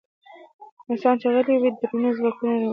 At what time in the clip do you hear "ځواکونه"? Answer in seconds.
2.17-2.51